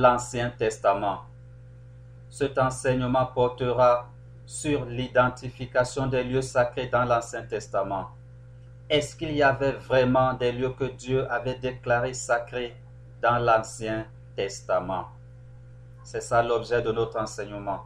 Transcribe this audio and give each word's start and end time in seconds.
l'Ancien 0.00 0.50
Testament. 0.50 1.20
Cet 2.30 2.58
enseignement 2.58 3.26
portera 3.26 4.08
sur 4.46 4.84
l'identification 4.86 6.06
des 6.06 6.24
lieux 6.24 6.42
sacrés 6.42 6.86
dans 6.86 7.04
l'Ancien 7.04 7.42
Testament. 7.42 8.08
Est-ce 8.88 9.14
qu'il 9.14 9.32
y 9.32 9.42
avait 9.42 9.72
vraiment 9.72 10.32
des 10.34 10.52
lieux 10.52 10.70
que 10.70 10.84
Dieu 10.84 11.30
avait 11.30 11.58
déclarés 11.58 12.14
sacrés 12.14 12.74
dans 13.20 13.38
l'Ancien 13.38 14.06
Testament? 14.34 15.08
C'est 16.02 16.22
ça 16.22 16.42
l'objet 16.42 16.82
de 16.82 16.90
notre 16.90 17.20
enseignement. 17.20 17.84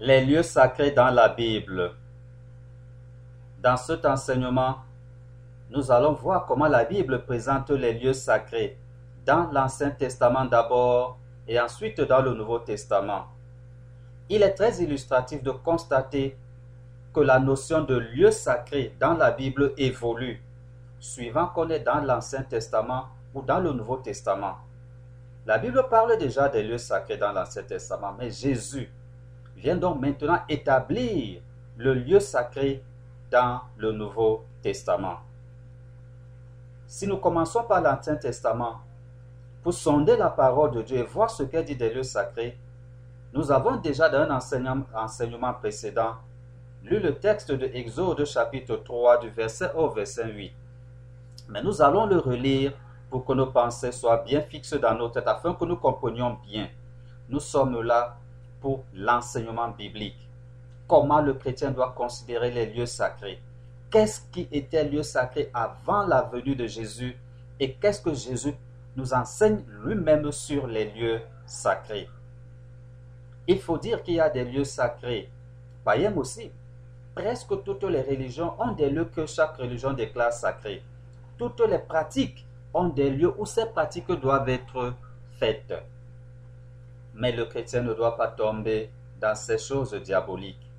Les 0.00 0.24
lieux 0.24 0.42
sacrés 0.42 0.90
dans 0.90 1.10
la 1.10 1.28
Bible. 1.28 1.92
Dans 3.60 3.76
cet 3.76 4.04
enseignement, 4.04 4.78
nous 5.72 5.90
allons 5.90 6.12
voir 6.12 6.44
comment 6.44 6.68
la 6.68 6.84
Bible 6.84 7.24
présente 7.24 7.70
les 7.70 7.94
lieux 7.94 8.12
sacrés 8.12 8.76
dans 9.24 9.50
l'Ancien 9.52 9.90
Testament 9.90 10.44
d'abord 10.44 11.18
et 11.48 11.58
ensuite 11.58 11.98
dans 12.02 12.20
le 12.20 12.34
Nouveau 12.34 12.58
Testament. 12.58 13.24
Il 14.28 14.42
est 14.42 14.52
très 14.52 14.82
illustratif 14.82 15.42
de 15.42 15.50
constater 15.50 16.36
que 17.14 17.20
la 17.20 17.38
notion 17.38 17.84
de 17.84 17.96
lieu 17.96 18.30
sacré 18.30 18.94
dans 19.00 19.14
la 19.14 19.30
Bible 19.30 19.72
évolue, 19.78 20.42
suivant 21.00 21.46
qu'on 21.46 21.70
est 21.70 21.80
dans 21.80 22.00
l'Ancien 22.00 22.42
Testament 22.42 23.06
ou 23.32 23.40
dans 23.40 23.60
le 23.60 23.72
Nouveau 23.72 23.96
Testament. 23.96 24.58
La 25.46 25.56
Bible 25.56 25.86
parle 25.88 26.18
déjà 26.18 26.50
des 26.50 26.64
lieux 26.64 26.76
sacrés 26.76 27.16
dans 27.16 27.32
l'Ancien 27.32 27.62
Testament, 27.62 28.14
mais 28.18 28.30
Jésus 28.30 28.92
vient 29.56 29.76
donc 29.76 30.02
maintenant 30.02 30.40
établir 30.50 31.40
le 31.78 31.94
lieu 31.94 32.20
sacré 32.20 32.84
dans 33.30 33.62
le 33.78 33.92
Nouveau 33.92 34.44
Testament. 34.60 35.20
Si 36.92 37.06
nous 37.06 37.16
commençons 37.16 37.64
par 37.64 37.80
l'Ancien 37.80 38.16
Testament, 38.16 38.82
pour 39.62 39.72
sonder 39.72 40.14
la 40.14 40.28
parole 40.28 40.72
de 40.72 40.82
Dieu 40.82 40.98
et 40.98 41.02
voir 41.02 41.30
ce 41.30 41.42
qu'elle 41.42 41.64
dit 41.64 41.74
des 41.74 41.88
lieux 41.88 42.02
sacrés, 42.02 42.58
nous 43.32 43.50
avons 43.50 43.76
déjà 43.76 44.10
dans 44.10 44.30
un 44.30 44.30
enseignement, 44.94 45.54
précédent 45.54 46.16
lu 46.82 47.00
le 47.00 47.14
texte 47.14 47.50
de 47.50 47.64
Exode 47.64 48.22
chapitre 48.26 48.76
3 48.76 49.20
du 49.20 49.30
verset 49.30 49.72
au 49.74 49.88
verset 49.88 50.30
8. 50.32 50.52
Mais 51.48 51.62
nous 51.62 51.80
allons 51.80 52.04
le 52.04 52.18
relire 52.18 52.74
pour 53.08 53.24
que 53.24 53.32
nos 53.32 53.46
pensées 53.46 53.90
soient 53.90 54.18
bien 54.18 54.42
fixes 54.42 54.74
dans 54.74 54.94
nos 54.94 55.08
têtes 55.08 55.26
afin 55.26 55.54
que 55.54 55.64
nous 55.64 55.76
comprenions 55.76 56.36
bien. 56.46 56.68
Nous 57.30 57.40
sommes 57.40 57.80
là 57.80 58.18
pour 58.60 58.84
l'enseignement 58.92 59.68
biblique. 59.68 60.28
Comment 60.86 61.22
le 61.22 61.32
chrétien 61.32 61.70
doit 61.70 61.94
considérer 61.96 62.50
les 62.50 62.66
lieux 62.66 62.84
sacrés? 62.84 63.40
Qu'est-ce 63.92 64.22
qui 64.32 64.48
était 64.50 64.84
lieu 64.84 65.02
sacré 65.02 65.50
avant 65.52 66.06
la 66.06 66.22
venue 66.22 66.56
de 66.56 66.66
Jésus 66.66 67.14
et 67.60 67.74
qu'est-ce 67.74 68.00
que 68.00 68.14
Jésus 68.14 68.54
nous 68.96 69.12
enseigne 69.12 69.62
lui-même 69.84 70.32
sur 70.32 70.66
les 70.66 70.90
lieux 70.90 71.20
sacrés. 71.46 72.08
Il 73.46 73.60
faut 73.60 73.78
dire 73.78 74.02
qu'il 74.02 74.14
y 74.14 74.20
a 74.20 74.30
des 74.30 74.44
lieux 74.44 74.64
sacrés, 74.64 75.28
païens 75.84 76.16
aussi. 76.16 76.50
Presque 77.14 77.62
toutes 77.64 77.84
les 77.84 78.00
religions 78.00 78.54
ont 78.58 78.72
des 78.72 78.88
lieux 78.88 79.04
que 79.04 79.26
chaque 79.26 79.56
religion 79.56 79.92
déclare 79.92 80.32
sacrés. 80.32 80.82
Toutes 81.36 81.60
les 81.60 81.78
pratiques 81.78 82.46
ont 82.72 82.88
des 82.88 83.10
lieux 83.10 83.34
où 83.36 83.44
ces 83.44 83.66
pratiques 83.66 84.10
doivent 84.12 84.48
être 84.48 84.94
faites. 85.38 85.74
Mais 87.14 87.32
le 87.32 87.44
chrétien 87.44 87.82
ne 87.82 87.92
doit 87.92 88.16
pas 88.16 88.28
tomber 88.28 88.90
dans 89.20 89.34
ces 89.34 89.58
choses 89.58 89.92
diaboliques. 89.94 90.71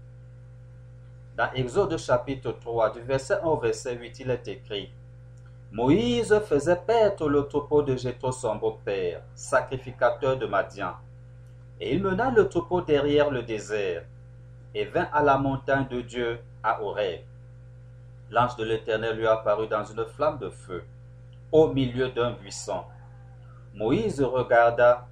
Dans 1.35 1.51
Exode 1.53 1.97
chapitre 1.97 2.51
3, 2.51 2.91
du 2.91 2.99
verset 3.01 3.39
1 3.41 3.45
au 3.45 3.57
verset 3.57 3.95
8, 3.95 4.19
il 4.19 4.29
est 4.29 4.47
écrit 4.47 4.91
Moïse 5.71 6.39
faisait 6.47 6.75
perdre 6.75 7.27
le 7.27 7.47
troupeau 7.47 7.81
de 7.81 7.95
Jétro 7.95 8.31
son 8.31 8.57
beau-père, 8.57 9.23
sacrificateur 9.33 10.37
de 10.37 10.45
Madian. 10.45 10.93
Et 11.79 11.95
il 11.95 12.03
mena 12.03 12.29
le 12.29 12.47
troupeau 12.47 12.81
derrière 12.81 13.31
le 13.31 13.41
désert, 13.41 14.03
et 14.75 14.85
vint 14.85 15.09
à 15.11 15.23
la 15.23 15.39
montagne 15.39 15.87
de 15.87 16.01
Dieu 16.01 16.39
à 16.61 16.83
Horeb. 16.83 17.21
L'ange 18.29 18.55
de 18.57 18.65
l'Éternel 18.65 19.17
lui 19.17 19.25
apparut 19.25 19.67
dans 19.67 19.83
une 19.83 20.05
flamme 20.05 20.37
de 20.37 20.51
feu, 20.51 20.83
au 21.51 21.73
milieu 21.73 22.09
d'un 22.09 22.33
buisson. 22.33 22.83
Moïse 23.73 24.21
regarda, 24.21 25.07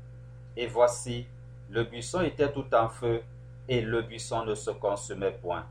et 0.56 0.68
voici, 0.68 1.26
le 1.72 1.84
buisson 1.84 2.22
était 2.22 2.52
tout 2.52 2.72
en 2.76 2.90
feu, 2.90 3.24
et 3.68 3.82
le 3.82 4.04
buisson 4.04 4.46
ne 4.46 4.54
se 4.54 4.70
consumait 4.70 5.32
point. 5.42 5.66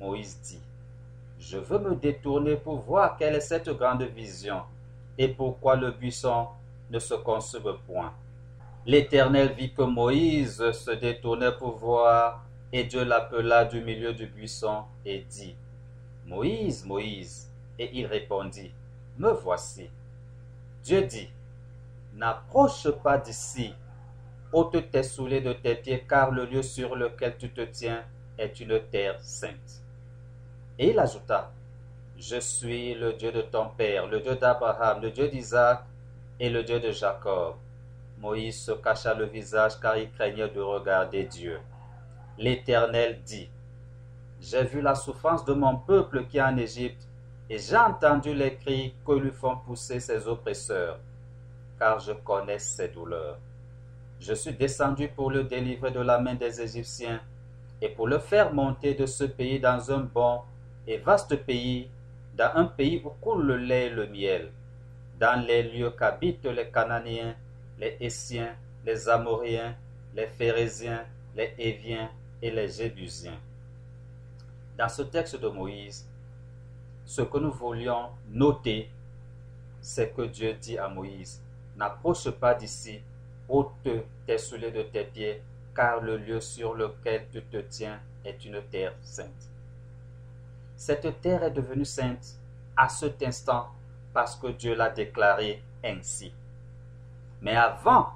Moïse 0.00 0.40
dit, 0.42 0.60
Je 1.38 1.58
veux 1.58 1.78
me 1.78 1.94
détourner 1.94 2.56
pour 2.56 2.78
voir 2.80 3.16
quelle 3.16 3.36
est 3.36 3.40
cette 3.40 3.68
grande 3.68 4.02
vision, 4.02 4.62
et 5.18 5.28
pourquoi 5.28 5.76
le 5.76 5.90
buisson 5.92 6.48
ne 6.90 6.98
se 6.98 7.14
consume 7.14 7.76
point. 7.86 8.12
L'Éternel 8.86 9.52
vit 9.52 9.72
que 9.72 9.82
Moïse 9.82 10.70
se 10.72 10.90
détournait 10.92 11.52
pour 11.52 11.76
voir, 11.76 12.42
et 12.72 12.84
Dieu 12.84 13.04
l'appela 13.04 13.64
du 13.66 13.82
milieu 13.82 14.14
du 14.14 14.26
buisson 14.26 14.84
et 15.04 15.20
dit, 15.20 15.54
Moïse, 16.26 16.84
Moïse. 16.86 17.50
Et 17.78 17.90
il 17.98 18.06
répondit, 18.06 18.72
Me 19.18 19.30
voici. 19.32 19.90
Dieu 20.84 21.02
dit, 21.02 21.28
N'approche 22.14 22.90
pas 23.02 23.18
d'ici, 23.18 23.74
ôte 24.52 24.90
tes 24.90 25.02
souliers 25.02 25.40
de 25.40 25.52
tes 25.52 25.74
pieds, 25.74 26.04
car 26.08 26.30
le 26.30 26.44
lieu 26.44 26.62
sur 26.62 26.94
lequel 26.96 27.36
tu 27.38 27.50
te 27.50 27.62
tiens 27.62 28.04
est 28.38 28.60
une 28.60 28.80
terre 28.90 29.18
sainte. 29.20 29.82
Et 30.82 30.92
il 30.92 30.98
ajouta, 30.98 31.52
Je 32.16 32.40
suis 32.40 32.94
le 32.94 33.12
Dieu 33.12 33.30
de 33.32 33.42
ton 33.42 33.68
père, 33.68 34.06
le 34.06 34.20
Dieu 34.20 34.36
d'Abraham, 34.36 35.02
le 35.02 35.10
Dieu 35.10 35.28
d'Isaac 35.28 35.82
et 36.38 36.48
le 36.48 36.62
Dieu 36.62 36.80
de 36.80 36.90
Jacob. 36.90 37.56
Moïse 38.18 38.62
se 38.62 38.72
cacha 38.72 39.12
le 39.12 39.26
visage 39.26 39.78
car 39.78 39.98
il 39.98 40.10
craignait 40.10 40.48
de 40.48 40.60
regarder 40.62 41.24
Dieu. 41.24 41.60
L'Éternel 42.38 43.20
dit, 43.26 43.50
J'ai 44.40 44.64
vu 44.64 44.80
la 44.80 44.94
souffrance 44.94 45.44
de 45.44 45.52
mon 45.52 45.76
peuple 45.76 46.24
qui 46.24 46.38
est 46.38 46.42
en 46.42 46.56
Égypte, 46.56 47.06
et 47.50 47.58
j'ai 47.58 47.76
entendu 47.76 48.32
les 48.32 48.54
cris 48.54 48.94
que 49.06 49.12
lui 49.12 49.32
font 49.32 49.58
pousser 49.58 50.00
ses 50.00 50.26
oppresseurs, 50.26 50.98
car 51.78 52.00
je 52.00 52.12
connais 52.12 52.58
ses 52.58 52.88
douleurs. 52.88 53.36
Je 54.18 54.32
suis 54.32 54.54
descendu 54.54 55.08
pour 55.08 55.30
le 55.30 55.44
délivrer 55.44 55.90
de 55.90 56.00
la 56.00 56.18
main 56.18 56.36
des 56.36 56.58
Égyptiens, 56.58 57.20
et 57.82 57.90
pour 57.90 58.08
le 58.08 58.18
faire 58.18 58.54
monter 58.54 58.94
de 58.94 59.04
ce 59.04 59.24
pays 59.24 59.60
dans 59.60 59.92
un 59.92 60.00
bon 60.00 60.40
et 60.86 60.98
vaste 60.98 61.36
pays, 61.36 61.88
dans 62.36 62.52
un 62.54 62.64
pays 62.64 63.02
où 63.04 63.10
coule 63.20 63.46
le 63.46 63.56
lait 63.56 63.86
et 63.86 63.90
le 63.90 64.06
miel, 64.06 64.50
dans 65.18 65.44
les 65.46 65.62
lieux 65.62 65.90
qu'habitent 65.90 66.46
les 66.46 66.70
Cananéens, 66.70 67.34
les 67.78 67.96
Essiens, 68.00 68.54
les 68.84 69.08
Amoréens, 69.08 69.74
les 70.14 70.26
Phérésiens, 70.26 71.04
les 71.36 71.54
Éviens 71.58 72.10
et 72.40 72.50
les 72.50 72.68
Jébusiens. 72.68 73.38
Dans 74.78 74.88
ce 74.88 75.02
texte 75.02 75.36
de 75.36 75.48
Moïse, 75.48 76.08
ce 77.04 77.22
que 77.22 77.38
nous 77.38 77.52
voulions 77.52 78.08
noter, 78.30 78.88
c'est 79.80 80.14
que 80.14 80.22
Dieu 80.22 80.54
dit 80.54 80.78
à 80.78 80.88
Moïse, 80.88 81.42
n'approche 81.76 82.30
pas 82.30 82.54
d'ici, 82.54 83.00
ôte 83.48 83.88
tes 84.26 84.38
souliers 84.38 84.70
de 84.70 84.82
tes 84.82 85.04
pieds, 85.04 85.42
car 85.74 86.00
le 86.00 86.16
lieu 86.16 86.40
sur 86.40 86.74
lequel 86.74 87.26
tu 87.32 87.42
te 87.42 87.58
tiens 87.58 88.00
est 88.24 88.44
une 88.44 88.62
terre 88.70 88.94
sainte. 89.02 89.49
Cette 90.80 91.20
terre 91.20 91.42
est 91.42 91.50
devenue 91.50 91.84
sainte 91.84 92.38
à 92.74 92.88
cet 92.88 93.22
instant 93.22 93.68
parce 94.14 94.34
que 94.34 94.46
Dieu 94.46 94.74
l'a 94.74 94.88
déclaré 94.88 95.62
ainsi. 95.84 96.32
Mais 97.42 97.54
avant 97.54 98.08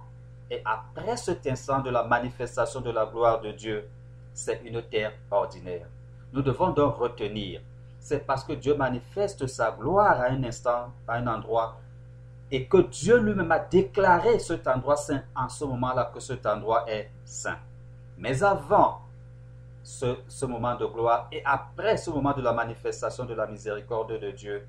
et 0.50 0.62
après 0.64 1.18
cet 1.18 1.46
instant 1.46 1.80
de 1.80 1.90
la 1.90 2.04
manifestation 2.04 2.80
de 2.80 2.90
la 2.90 3.04
gloire 3.04 3.42
de 3.42 3.52
Dieu, 3.52 3.86
c'est 4.32 4.62
une 4.64 4.80
terre 4.80 5.12
ordinaire. 5.30 5.86
Nous 6.32 6.40
devons 6.40 6.70
donc 6.70 6.96
retenir, 6.96 7.60
c'est 8.00 8.26
parce 8.26 8.44
que 8.44 8.54
Dieu 8.54 8.74
manifeste 8.74 9.46
sa 9.46 9.70
gloire 9.72 10.22
à 10.22 10.30
un 10.30 10.42
instant, 10.42 10.90
à 11.06 11.16
un 11.16 11.26
endroit, 11.26 11.78
et 12.50 12.66
que 12.66 12.78
Dieu 12.78 13.18
lui-même 13.18 13.52
a 13.52 13.58
déclaré 13.58 14.38
cet 14.38 14.66
endroit 14.68 14.96
saint 14.96 15.22
en 15.36 15.50
ce 15.50 15.66
moment-là 15.66 16.10
que 16.14 16.20
cet 16.20 16.46
endroit 16.46 16.90
est 16.90 17.10
saint. 17.26 17.58
Mais 18.16 18.42
avant 18.42 19.03
ce, 19.84 20.46
moment 20.46 20.74
de 20.76 20.86
gloire 20.86 21.28
et 21.30 21.42
après 21.44 21.98
ce 21.98 22.10
moment 22.10 22.32
de 22.32 22.40
la 22.40 22.52
manifestation 22.54 23.26
de 23.26 23.34
la 23.34 23.46
miséricorde 23.46 24.18
de 24.18 24.30
Dieu, 24.30 24.66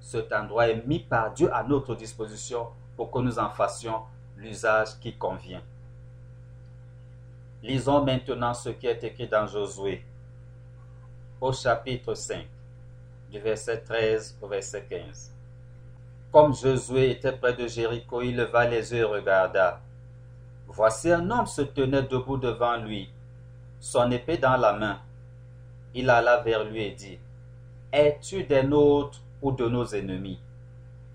cet 0.00 0.32
endroit 0.32 0.68
est 0.68 0.86
mis 0.86 1.00
par 1.00 1.32
Dieu 1.32 1.52
à 1.52 1.64
notre 1.64 1.96
disposition 1.96 2.68
pour 2.96 3.10
que 3.10 3.18
nous 3.18 3.38
en 3.38 3.50
fassions 3.50 4.02
l'usage 4.36 4.98
qui 5.00 5.14
convient. 5.14 5.62
Lisons 7.64 8.04
maintenant 8.04 8.54
ce 8.54 8.68
qui 8.68 8.86
est 8.86 9.02
écrit 9.02 9.26
dans 9.26 9.46
Josué 9.48 10.04
au 11.40 11.52
chapitre 11.52 12.14
5, 12.14 12.46
du 13.32 13.40
verset 13.40 13.80
13 13.80 14.38
au 14.40 14.46
verset 14.46 14.86
15. 14.88 15.32
Comme 16.30 16.54
Josué 16.54 17.10
était 17.10 17.32
près 17.32 17.54
de 17.54 17.66
Jéricho, 17.66 18.22
il 18.22 18.36
leva 18.36 18.68
les 18.68 18.92
yeux 18.92 19.00
et 19.00 19.04
regarda. 19.04 19.80
Voici 20.68 21.10
un 21.10 21.28
homme 21.28 21.46
se 21.46 21.62
tenait 21.62 22.02
debout 22.02 22.36
devant 22.36 22.76
lui, 22.76 23.10
son 23.80 24.10
épée 24.10 24.38
dans 24.38 24.56
la 24.56 24.72
main. 24.72 25.00
Il 25.94 26.10
alla 26.10 26.38
vers 26.38 26.64
lui 26.64 26.84
et 26.84 26.92
dit, 26.92 27.18
Es-tu 27.92 28.44
des 28.44 28.62
nôtres 28.62 29.20
ou 29.40 29.52
de 29.52 29.66
nos 29.68 29.86
ennemis? 29.86 30.40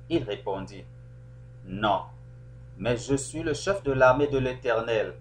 Il 0.09 0.23
répondit, 0.23 0.85
Non, 1.65 2.01
mais 2.77 2.97
je 2.97 3.15
suis 3.15 3.43
le 3.43 3.53
chef 3.53 3.83
de 3.83 3.91
l'armée 3.91 4.27
de 4.27 4.37
l'Éternel. 4.37 5.13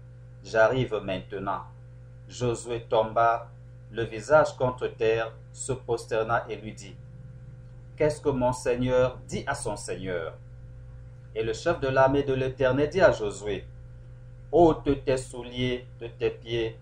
J'arrive 0.43 0.95
maintenant. 1.03 1.61
Josué 2.27 2.85
tomba, 2.89 3.49
le 3.91 4.03
visage 4.03 4.55
contre 4.57 4.87
terre, 4.87 5.31
se 5.51 5.71
prosterna 5.71 6.45
et 6.49 6.55
lui 6.55 6.73
dit, 6.73 6.95
Qu'est-ce 7.95 8.21
que 8.21 8.29
mon 8.29 8.53
Seigneur 8.53 9.19
dit 9.27 9.43
à 9.45 9.53
son 9.53 9.75
Seigneur? 9.75 10.33
Et 11.35 11.43
le 11.43 11.53
chef 11.53 11.79
de 11.79 11.87
l'armée 11.87 12.23
de 12.23 12.33
l'Éternel 12.33 12.89
dit 12.89 13.01
à 13.01 13.11
Josué, 13.11 13.65
ôte 14.51 15.03
tes 15.03 15.17
souliers 15.17 15.85
de 15.99 16.07
tes 16.07 16.31
pieds, 16.31 16.77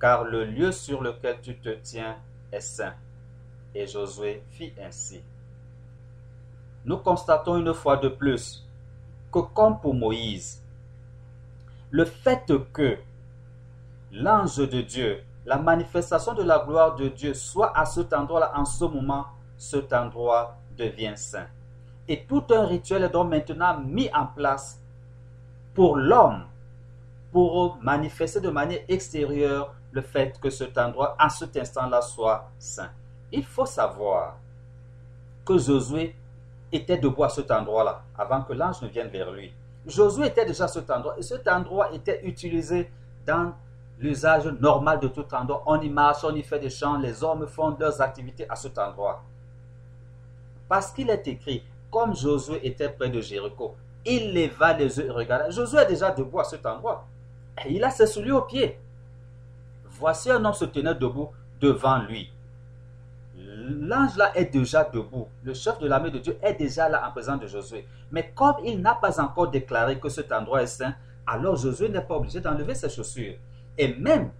car 0.00 0.24
le 0.24 0.44
lieu 0.44 0.72
sur 0.72 1.02
lequel 1.02 1.40
tu 1.40 1.56
te 1.58 1.70
tiens 1.82 2.16
est 2.52 2.60
saint. 2.60 2.94
Et 3.74 3.86
Josué 3.86 4.42
fit 4.50 4.72
ainsi. 4.82 5.22
Nous 6.84 6.98
constatons 6.98 7.56
une 7.56 7.74
fois 7.74 7.96
de 7.96 8.08
plus 8.08 8.66
que 9.32 9.40
comme 9.40 9.80
pour 9.80 9.94
Moïse, 9.94 10.62
le 11.90 12.04
fait 12.04 12.52
que 12.72 12.98
l'ange 14.12 14.56
de 14.56 14.80
Dieu, 14.80 15.22
la 15.44 15.58
manifestation 15.58 16.34
de 16.34 16.42
la 16.42 16.60
gloire 16.60 16.94
de 16.94 17.08
Dieu 17.08 17.34
soit 17.34 17.76
à 17.76 17.84
cet 17.84 18.12
endroit-là, 18.12 18.52
en 18.54 18.64
ce 18.64 18.84
moment, 18.84 19.26
cet 19.56 19.92
endroit 19.92 20.56
devient 20.76 21.14
saint. 21.16 21.46
Et 22.06 22.24
tout 22.24 22.44
un 22.50 22.64
rituel 22.64 23.02
est 23.04 23.10
donc 23.10 23.30
maintenant 23.30 23.80
mis 23.80 24.10
en 24.14 24.26
place 24.26 24.80
pour 25.74 25.96
l'homme, 25.96 26.44
pour 27.32 27.78
manifester 27.82 28.40
de 28.40 28.48
manière 28.48 28.80
extérieure 28.88 29.74
le 29.92 30.02
fait 30.02 30.38
que 30.40 30.50
cet 30.50 30.76
endroit, 30.78 31.16
à 31.18 31.28
cet 31.28 31.56
instant-là, 31.56 32.02
soit 32.02 32.50
saint. 32.58 32.90
Il 33.32 33.44
faut 33.44 33.66
savoir 33.66 34.36
que 35.44 35.58
Josué 35.58 36.14
était 36.70 36.98
debout 36.98 37.24
à 37.24 37.28
cet 37.28 37.50
endroit-là, 37.50 38.02
avant 38.16 38.42
que 38.42 38.52
l'ange 38.52 38.82
ne 38.82 38.88
vienne 38.88 39.08
vers 39.08 39.30
lui. 39.30 39.52
Josué 39.86 40.26
était 40.26 40.44
déjà 40.44 40.64
à 40.64 40.68
cet 40.68 40.90
endroit, 40.90 41.14
et 41.18 41.22
cet 41.22 41.48
endroit 41.48 41.92
était 41.92 42.20
utilisé 42.24 42.90
dans 43.26 43.54
l'usage 43.98 44.46
normal 44.46 45.00
de 45.00 45.08
tout 45.08 45.26
endroit. 45.34 45.62
On 45.66 45.80
y 45.80 45.88
marche, 45.88 46.24
on 46.24 46.34
y 46.34 46.42
fait 46.42 46.58
des 46.58 46.70
chants, 46.70 46.98
les 46.98 47.24
hommes 47.24 47.46
font 47.46 47.76
leurs 47.78 48.00
activités 48.00 48.46
à 48.48 48.56
cet 48.56 48.78
endroit. 48.78 49.22
Parce 50.68 50.92
qu'il 50.92 51.08
est 51.08 51.26
écrit, 51.26 51.64
comme 51.90 52.14
Josué 52.14 52.66
était 52.66 52.90
près 52.90 53.08
de 53.08 53.20
Jéricho, 53.20 53.74
il 54.04 54.34
leva 54.34 54.74
les 54.74 54.98
yeux 54.98 55.06
et 55.06 55.10
regarda. 55.10 55.50
Josué 55.50 55.80
est 55.80 55.86
déjà 55.86 56.10
debout 56.10 56.40
à 56.40 56.44
cet 56.44 56.64
endroit. 56.66 57.06
Il 57.68 57.82
a 57.82 57.90
ses 57.90 58.06
souliers 58.06 58.32
aux 58.32 58.42
pieds. 58.42 58.78
Voici 59.98 60.30
un 60.30 60.44
homme 60.44 60.54
se 60.54 60.64
tenait 60.64 60.94
debout 60.94 61.30
devant 61.60 61.98
lui. 61.98 62.30
L'ange 63.36 64.16
là 64.16 64.30
est 64.36 64.46
déjà 64.46 64.84
debout. 64.84 65.26
Le 65.42 65.54
chef 65.54 65.78
de 65.80 65.88
l'armée 65.88 66.10
de 66.10 66.18
Dieu 66.18 66.38
est 66.40 66.54
déjà 66.54 66.88
là 66.88 67.06
en 67.06 67.10
présence 67.10 67.40
de 67.40 67.48
Josué. 67.48 67.84
Mais 68.12 68.32
comme 68.34 68.54
il 68.64 68.80
n'a 68.80 68.94
pas 68.94 69.20
encore 69.20 69.50
déclaré 69.50 69.98
que 69.98 70.08
cet 70.08 70.30
endroit 70.32 70.62
est 70.62 70.68
saint, 70.68 70.94
alors 71.26 71.56
Josué 71.56 71.88
n'est 71.88 72.00
pas 72.00 72.14
obligé 72.14 72.40
d'enlever 72.40 72.74
ses 72.74 72.88
chaussures. 72.88 73.34
Et 73.76 73.94
même 73.94 74.30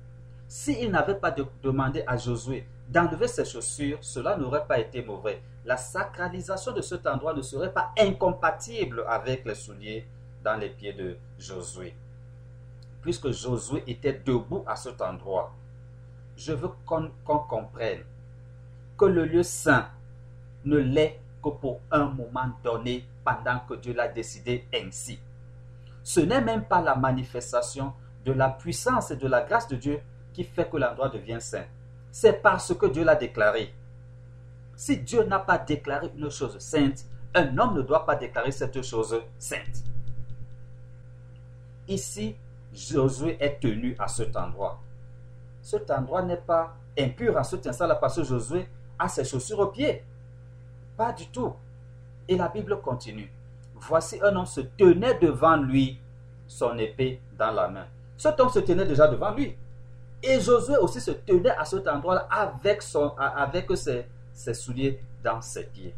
s'il 0.46 0.90
n'avait 0.90 1.16
pas 1.16 1.34
demandé 1.62 2.04
à 2.06 2.16
Josué 2.16 2.66
d'enlever 2.88 3.26
ses 3.28 3.44
chaussures, 3.44 3.98
cela 4.00 4.36
n'aurait 4.36 4.64
pas 4.66 4.78
été 4.78 5.02
mauvais. 5.02 5.42
La 5.64 5.76
sacralisation 5.76 6.72
de 6.72 6.80
cet 6.80 7.06
endroit 7.06 7.34
ne 7.34 7.42
serait 7.42 7.72
pas 7.72 7.92
incompatible 7.98 9.04
avec 9.08 9.44
les 9.44 9.54
souliers 9.54 10.06
dans 10.42 10.56
les 10.56 10.70
pieds 10.70 10.94
de 10.94 11.16
Josué. 11.38 11.94
Puisque 13.02 13.30
Josué 13.30 13.84
était 13.86 14.12
debout 14.24 14.64
à 14.66 14.76
cet 14.76 15.00
endroit, 15.00 15.54
je 16.36 16.52
veux 16.52 16.70
qu'on 16.84 17.10
comprenne 17.24 18.02
que 18.96 19.04
le 19.04 19.24
lieu 19.24 19.42
saint 19.42 19.88
ne 20.64 20.76
l'est 20.76 21.20
que 21.42 21.50
pour 21.50 21.80
un 21.90 22.06
moment 22.06 22.50
donné 22.62 23.04
pendant 23.24 23.60
que 23.60 23.74
Dieu 23.74 23.94
l'a 23.94 24.08
décidé 24.08 24.66
ainsi. 24.74 25.18
Ce 26.02 26.20
n'est 26.20 26.40
même 26.40 26.64
pas 26.64 26.80
la 26.80 26.96
manifestation 26.96 27.92
de 28.24 28.32
la 28.32 28.50
puissance 28.50 29.10
et 29.10 29.16
de 29.16 29.26
la 29.26 29.42
grâce 29.42 29.68
de 29.68 29.76
Dieu 29.76 30.00
qui 30.32 30.44
fait 30.44 30.68
que 30.68 30.76
l'endroit 30.76 31.08
devient 31.08 31.40
saint. 31.40 31.66
C'est 32.10 32.42
parce 32.42 32.74
que 32.74 32.86
Dieu 32.86 33.04
l'a 33.04 33.14
déclaré. 33.14 33.74
Si 34.74 34.96
Dieu 34.98 35.24
n'a 35.24 35.38
pas 35.38 35.58
déclaré 35.58 36.10
une 36.16 36.30
chose 36.30 36.58
sainte, 36.58 37.04
un 37.34 37.58
homme 37.58 37.74
ne 37.74 37.82
doit 37.82 38.06
pas 38.06 38.16
déclarer 38.16 38.50
cette 38.50 38.82
chose 38.82 39.20
sainte. 39.38 39.84
Ici, 41.88 42.36
Josué 42.72 43.36
est 43.40 43.60
tenu 43.60 43.96
à 43.98 44.08
cet 44.08 44.36
endroit. 44.36 44.80
Cet 45.62 45.90
endroit 45.90 46.22
n'est 46.22 46.36
pas 46.36 46.74
impur 46.98 47.36
à 47.36 47.44
cet 47.44 47.66
instant-là 47.66 47.96
parce 47.96 48.16
que 48.16 48.24
Josué 48.24 48.68
a 48.98 49.08
ses 49.08 49.24
chaussures 49.24 49.60
aux 49.60 49.66
pieds. 49.68 50.04
Pas 50.96 51.12
du 51.12 51.28
tout. 51.28 51.54
Et 52.26 52.36
la 52.36 52.48
Bible 52.48 52.80
continue. 52.80 53.30
Voici 53.74 54.20
un 54.22 54.34
homme 54.34 54.46
se 54.46 54.60
tenait 54.60 55.18
devant 55.18 55.56
lui, 55.56 55.98
son 56.46 56.76
épée 56.78 57.20
dans 57.38 57.52
la 57.52 57.68
main. 57.68 57.86
Cet 58.16 58.40
homme 58.40 58.48
se 58.48 58.58
tenait 58.58 58.84
déjà 58.86 59.06
devant 59.08 59.32
lui. 59.32 59.56
Et 60.22 60.40
Josué 60.40 60.76
aussi 60.78 61.00
se 61.00 61.12
tenait 61.12 61.50
à 61.50 61.64
cet 61.64 61.86
endroit-là 61.86 62.26
avec, 62.30 62.82
son, 62.82 63.14
avec 63.16 63.66
ses, 63.76 64.06
ses 64.32 64.54
souliers 64.54 65.00
dans 65.22 65.40
ses 65.40 65.64
pieds. 65.64 65.94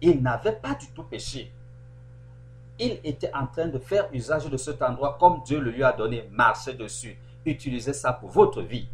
Il 0.00 0.22
n'avait 0.22 0.56
pas 0.56 0.74
du 0.74 0.88
tout 0.88 1.04
péché. 1.04 1.52
Il 2.82 2.98
était 3.04 3.30
en 3.34 3.46
train 3.46 3.66
de 3.66 3.78
faire 3.78 4.08
usage 4.10 4.46
de 4.46 4.56
cet 4.56 4.80
endroit 4.80 5.18
comme 5.20 5.42
Dieu 5.42 5.60
le 5.60 5.70
lui 5.70 5.84
a 5.84 5.92
donné. 5.92 6.26
Marchez 6.32 6.72
dessus. 6.72 7.14
Utilisez 7.44 7.92
ça 7.92 8.14
pour 8.14 8.30
votre 8.30 8.62
vie. 8.62 8.88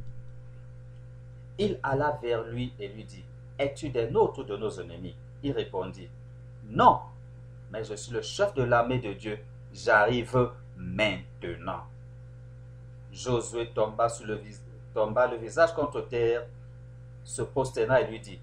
Il 1.56 1.78
alla 1.84 2.18
vers 2.20 2.42
lui 2.42 2.72
et 2.80 2.88
lui 2.88 3.04
dit, 3.04 3.24
Es-tu 3.56 3.90
des 3.90 4.10
nôtres 4.10 4.44
de 4.44 4.56
nos 4.56 4.70
ennemis? 4.80 5.14
Il 5.44 5.52
répondit, 5.52 6.08
Non, 6.64 6.98
mais 7.70 7.84
je 7.84 7.94
suis 7.94 8.12
le 8.12 8.22
chef 8.22 8.54
de 8.54 8.64
l'armée 8.64 8.98
de 8.98 9.12
Dieu. 9.12 9.38
J'arrive 9.72 10.50
maintenant. 10.76 11.84
Josué 13.12 13.70
tomba, 13.72 14.08
le 15.28 15.36
visage 15.36 15.72
contre 15.74 16.00
terre, 16.08 16.44
se 17.22 17.42
prosterna 17.42 18.00
et 18.00 18.10
lui 18.10 18.18
dit, 18.18 18.40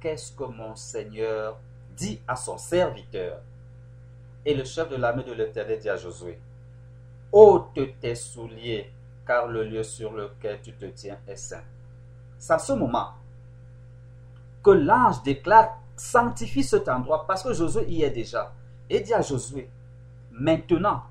Qu'est-ce 0.00 0.32
que 0.32 0.44
mon 0.44 0.74
Seigneur 0.74 1.56
dit 1.96 2.20
à 2.26 2.34
son 2.34 2.58
serviteur? 2.58 3.38
Et 4.44 4.54
le 4.54 4.64
chef 4.64 4.88
de 4.88 4.96
l'armée 4.96 5.22
de 5.22 5.32
l'Éternel 5.32 5.78
dit 5.78 5.88
à 5.88 5.96
Josué, 5.96 6.38
ôte 7.30 7.78
tes 8.00 8.14
souliers, 8.14 8.92
car 9.26 9.46
le 9.46 9.64
lieu 9.64 9.82
sur 9.82 10.12
lequel 10.12 10.60
tu 10.60 10.72
te 10.72 10.86
tiens 10.86 11.18
est 11.28 11.36
saint. 11.36 11.62
C'est 12.38 12.52
à 12.52 12.58
ce 12.58 12.72
moment 12.72 13.10
que 14.62 14.70
l'ange 14.70 15.22
déclare 15.22 15.78
sanctifie 15.96 16.64
cet 16.64 16.88
endroit 16.88 17.26
parce 17.26 17.42
que 17.42 17.52
Josué 17.52 17.84
y 17.88 18.02
est 18.02 18.10
déjà. 18.10 18.52
Et 18.90 19.00
dit 19.00 19.14
à 19.14 19.22
Josué, 19.22 19.70
maintenant, 20.32 21.02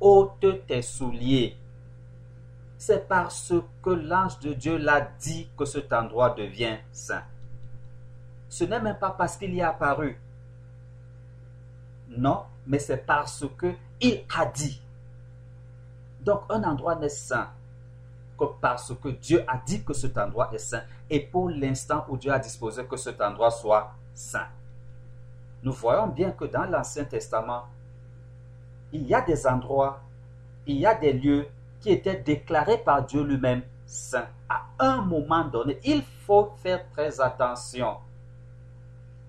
ôte 0.00 0.66
tes 0.66 0.82
souliers. 0.82 1.56
C'est 2.76 3.06
parce 3.06 3.54
que 3.82 3.90
l'ange 3.90 4.40
de 4.40 4.52
Dieu 4.54 4.76
l'a 4.76 5.00
dit 5.20 5.48
que 5.56 5.64
cet 5.64 5.92
endroit 5.92 6.30
devient 6.30 6.78
saint. 6.90 7.22
Ce 8.48 8.64
n'est 8.64 8.80
même 8.80 8.98
pas 8.98 9.10
parce 9.10 9.36
qu'il 9.36 9.54
y 9.54 9.60
est 9.60 9.62
apparu. 9.62 10.18
Non, 12.16 12.44
mais 12.66 12.78
c'est 12.78 13.06
parce 13.06 13.44
que 13.56 13.74
il 14.00 14.24
a 14.36 14.46
dit. 14.46 14.80
Donc 16.20 16.42
un 16.50 16.62
endroit 16.64 16.94
n'est 16.96 17.08
saint 17.08 17.50
que 18.38 18.44
parce 18.60 18.94
que 19.00 19.08
Dieu 19.08 19.44
a 19.46 19.58
dit 19.58 19.84
que 19.84 19.92
cet 19.92 20.18
endroit 20.18 20.50
est 20.52 20.58
saint 20.58 20.82
et 21.08 21.20
pour 21.20 21.50
l'instant 21.50 22.04
où 22.08 22.16
Dieu 22.16 22.32
a 22.32 22.38
disposé 22.38 22.84
que 22.84 22.96
cet 22.96 23.20
endroit 23.20 23.50
soit 23.50 23.92
saint. 24.14 24.48
Nous 25.62 25.72
voyons 25.72 26.08
bien 26.08 26.32
que 26.32 26.44
dans 26.44 26.64
l'Ancien 26.64 27.04
Testament, 27.04 27.64
il 28.92 29.06
y 29.06 29.14
a 29.14 29.20
des 29.20 29.46
endroits, 29.46 30.00
il 30.66 30.76
y 30.76 30.86
a 30.86 30.94
des 30.94 31.12
lieux 31.12 31.46
qui 31.80 31.90
étaient 31.90 32.16
déclarés 32.16 32.78
par 32.78 33.04
Dieu 33.04 33.22
lui-même 33.22 33.62
saints. 33.86 34.28
À 34.48 34.62
un 34.78 35.02
moment 35.02 35.44
donné, 35.44 35.78
il 35.84 36.02
faut 36.26 36.52
faire 36.62 36.88
très 36.90 37.20
attention. 37.20 37.96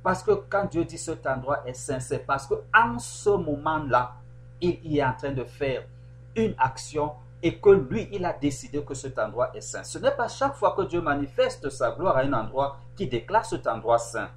Parce 0.04 0.22
que 0.22 0.32
quand 0.50 0.66
Dieu 0.70 0.84
dit 0.84 0.98
cet 0.98 1.26
endroit 1.26 1.64
est 1.66 1.74
saint, 1.74 2.02
c'est 2.02 2.20
parce 2.20 2.46
qu'en 2.46 3.00
ce 3.00 3.30
moment-là, 3.30 4.12
il 4.60 4.80
y 4.86 5.00
est 5.00 5.04
en 5.04 5.14
train 5.14 5.32
de 5.32 5.46
faire 5.46 5.84
une 6.36 6.54
action 6.58 7.14
et 7.42 7.58
que 7.58 7.70
lui, 7.70 8.10
il 8.12 8.24
a 8.26 8.34
décidé 8.34 8.84
que 8.84 8.94
cet 8.94 9.18
endroit 9.18 9.52
est 9.56 9.62
saint. 9.62 9.84
Ce 9.84 9.98
n'est 9.98 10.12
pas 10.12 10.28
chaque 10.28 10.56
fois 10.56 10.74
que 10.76 10.84
Dieu 10.84 11.02
manifeste 11.02 11.70
sa 11.70 11.92
gloire 11.92 12.18
à 12.18 12.22
un 12.22 12.34
endroit 12.34 12.78
qui 12.96 13.08
déclare 13.08 13.46
cet 13.46 13.66
endroit 13.66 13.98
saint 13.98 14.30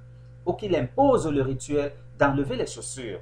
ou 0.45 0.53
qu'il 0.53 0.73
impose 0.75 1.27
le 1.27 1.41
rituel 1.41 1.93
d'enlever 2.17 2.55
les 2.55 2.65
chaussures. 2.65 3.19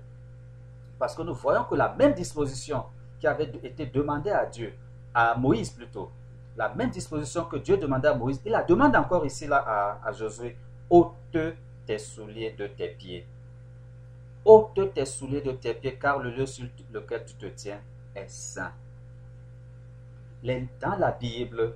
Parce 0.99 1.15
que 1.15 1.23
nous 1.23 1.33
voyons 1.33 1.63
que 1.63 1.75
la 1.75 1.93
même 1.93 2.13
disposition 2.13 2.83
qui 3.19 3.27
avait 3.27 3.51
été 3.63 3.87
demandée 3.87 4.31
à 4.31 4.45
Dieu, 4.45 4.73
à 5.13 5.35
Moïse 5.35 5.71
plutôt, 5.71 6.11
la 6.57 6.69
même 6.69 6.89
disposition 6.89 7.45
que 7.45 7.57
Dieu 7.57 7.77
demandait 7.77 8.07
à 8.07 8.13
Moïse, 8.13 8.39
il 8.45 8.51
la 8.51 8.63
demande 8.63 8.95
encore 8.95 9.25
ici 9.25 9.47
là 9.47 9.57
à, 9.57 10.07
à 10.07 10.11
Josué, 10.13 10.55
ôte 10.89 11.13
tes 11.85 11.97
souliers 11.97 12.51
de 12.51 12.67
tes 12.67 12.89
pieds. 12.89 13.25
ôte 14.43 14.93
tes 14.93 15.05
souliers 15.05 15.41
de 15.41 15.51
tes 15.51 15.73
pieds, 15.73 15.95
car 15.95 16.19
le 16.19 16.31
lieu 16.31 16.45
sur 16.45 16.65
lequel 16.91 17.25
tu 17.25 17.35
te 17.35 17.47
tiens 17.47 17.81
est 18.15 18.29
saint. 18.29 18.73
Dans 20.43 20.95
la 20.97 21.11
Bible, 21.11 21.75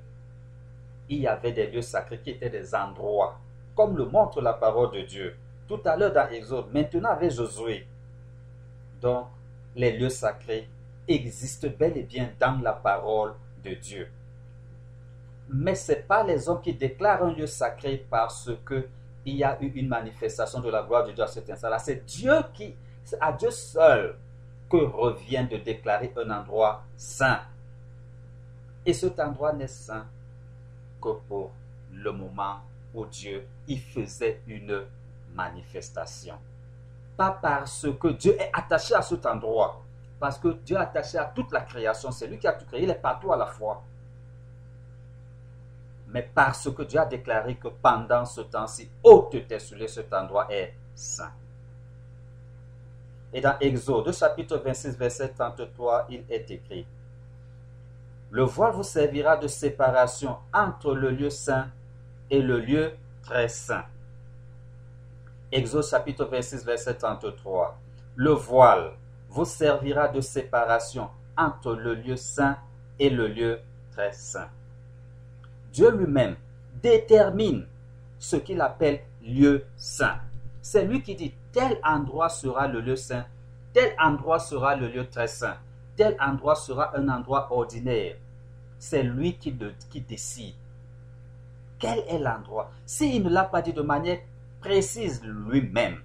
il 1.09 1.19
y 1.19 1.27
avait 1.27 1.51
des 1.51 1.71
lieux 1.71 1.81
sacrés 1.81 2.19
qui 2.19 2.31
étaient 2.31 2.51
des 2.51 2.75
endroits 2.75 3.39
comme 3.79 3.95
le 3.95 4.03
montre 4.03 4.41
la 4.41 4.51
parole 4.51 4.91
de 4.91 5.03
Dieu. 5.03 5.37
Tout 5.65 5.79
à 5.85 5.95
l'heure 5.95 6.11
dans 6.11 6.27
Exode, 6.27 6.69
maintenant 6.73 7.11
avec 7.11 7.31
Josué. 7.31 7.87
Donc, 9.01 9.27
les 9.73 9.97
lieux 9.97 10.09
sacrés 10.09 10.67
existent 11.07 11.69
bel 11.79 11.95
et 11.95 12.03
bien 12.03 12.29
dans 12.41 12.59
la 12.61 12.73
parole 12.73 13.35
de 13.63 13.75
Dieu. 13.75 14.09
Mais 15.47 15.75
ce 15.75 15.93
n'est 15.93 15.99
pas 15.99 16.25
les 16.25 16.49
hommes 16.49 16.61
qui 16.61 16.73
déclarent 16.73 17.23
un 17.23 17.33
lieu 17.33 17.47
sacré 17.47 18.05
parce 18.09 18.51
qu'il 19.29 19.37
y 19.37 19.43
a 19.43 19.57
eu 19.61 19.67
une 19.75 19.87
manifestation 19.87 20.59
de 20.59 20.69
la 20.69 20.83
gloire 20.83 21.05
de 21.05 21.11
Dieu 21.11 21.23
à 21.23 21.27
cet 21.27 21.49
instant-là. 21.49 21.77
C'est 21.79 22.03
Dieu 22.05 22.33
qui, 22.53 22.75
à 23.21 23.31
Dieu 23.33 23.51
seul 23.51 24.15
que 24.69 24.77
revient 24.77 25.47
de 25.49 25.57
déclarer 25.57 26.11
un 26.17 26.29
endroit 26.31 26.83
saint. 26.97 27.41
Et 28.85 28.93
cet 28.93 29.19
endroit 29.19 29.53
n'est 29.53 29.67
saint 29.67 30.05
que 31.01 31.09
pour 31.27 31.51
le 31.91 32.11
moment 32.11 32.61
où 32.93 33.05
Dieu 33.05 33.47
y 33.67 33.77
faisait 33.77 34.41
une 34.47 34.83
manifestation. 35.33 36.35
Pas 37.15 37.37
parce 37.41 37.87
que 37.99 38.07
Dieu 38.09 38.35
est 38.39 38.49
attaché 38.53 38.95
à 38.95 39.01
cet 39.01 39.25
endroit, 39.25 39.81
parce 40.19 40.39
que 40.39 40.49
Dieu 40.49 40.75
est 40.75 40.79
attaché 40.79 41.17
à 41.17 41.25
toute 41.25 41.51
la 41.51 41.61
création, 41.61 42.11
c'est 42.11 42.27
lui 42.27 42.39
qui 42.39 42.47
a 42.47 42.53
tout 42.53 42.65
créé, 42.65 42.83
il 42.83 42.89
est 42.89 42.95
partout 42.95 43.31
à 43.31 43.37
la 43.37 43.45
fois. 43.45 43.83
Mais 46.11 46.27
parce 46.33 46.69
que 46.71 46.81
Dieu 46.83 46.99
a 46.99 47.05
déclaré 47.05 47.55
que 47.55 47.67
pendant 47.67 48.25
ce 48.25 48.41
temps-ci, 48.41 48.89
haute 49.03 49.35
sur 49.59 49.89
cet 49.89 50.11
endroit 50.13 50.47
est 50.49 50.73
saint. 50.95 51.31
Et 53.31 53.41
dans 53.41 53.55
Exode 53.59 54.11
chapitre 54.11 54.57
26, 54.57 54.97
verset 54.97 55.29
33, 55.29 56.07
il 56.09 56.23
est 56.29 56.49
écrit, 56.49 56.85
Le 58.31 58.43
voile 58.43 58.73
vous 58.73 58.83
servira 58.83 59.37
de 59.37 59.47
séparation 59.47 60.37
entre 60.51 60.95
le 60.95 61.11
lieu 61.11 61.29
saint 61.29 61.67
et 62.31 62.41
le 62.41 62.59
lieu 62.59 62.93
très 63.21 63.47
saint. 63.47 63.85
Exode 65.51 65.85
chapitre 65.85 66.25
26, 66.25 66.65
verset 66.65 66.95
33. 66.95 67.77
Le 68.15 68.31
voile 68.31 68.93
vous 69.29 69.45
servira 69.45 70.07
de 70.07 70.21
séparation 70.21 71.09
entre 71.37 71.73
le 71.75 71.93
lieu 71.93 72.15
saint 72.15 72.57
et 72.97 73.11
le 73.11 73.27
lieu 73.27 73.59
très 73.91 74.11
saint. 74.11 74.49
Dieu 75.71 75.91
lui-même 75.91 76.35
détermine 76.81 77.65
ce 78.17 78.35
qu'il 78.35 78.61
appelle 78.61 79.01
lieu 79.21 79.65
saint. 79.75 80.19
C'est 80.61 80.85
lui 80.85 81.01
qui 81.01 81.15
dit 81.15 81.33
tel 81.51 81.79
endroit 81.83 82.29
sera 82.29 82.67
le 82.67 82.81
lieu 82.81 82.95
saint, 82.95 83.25
tel 83.73 83.93
endroit 83.99 84.39
sera 84.39 84.75
le 84.75 84.87
lieu 84.87 85.07
très 85.07 85.27
saint, 85.27 85.57
tel 85.95 86.15
endroit 86.19 86.55
sera 86.55 86.95
un 86.97 87.07
endroit 87.09 87.47
ordinaire. 87.51 88.15
C'est 88.77 89.03
lui 89.03 89.37
qui, 89.37 89.51
décide. 90.01 90.55
Quel 91.77 91.99
est 92.07 92.19
l'endroit? 92.19 92.71
S'il 92.85 93.23
ne 93.23 93.29
l'a 93.29 93.43
pas 93.43 93.61
dit 93.61 93.73
de 93.73 93.81
manière 93.81 94.19
précise 94.61 95.21
lui-même, 95.23 96.01